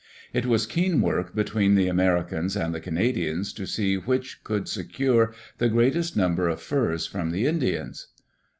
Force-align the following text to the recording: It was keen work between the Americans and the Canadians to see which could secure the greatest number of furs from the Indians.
It 0.33 0.47
was 0.47 0.65
keen 0.65 0.99
work 0.99 1.35
between 1.35 1.75
the 1.75 1.87
Americans 1.87 2.55
and 2.57 2.73
the 2.73 2.79
Canadians 2.81 3.53
to 3.53 3.67
see 3.67 3.97
which 3.97 4.43
could 4.43 4.67
secure 4.67 5.31
the 5.59 5.69
greatest 5.69 6.17
number 6.17 6.49
of 6.49 6.59
furs 6.59 7.05
from 7.05 7.29
the 7.29 7.45
Indians. 7.45 8.07